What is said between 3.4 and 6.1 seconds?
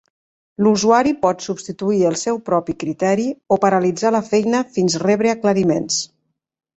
o paralitzar la feina fins rebre aclariments.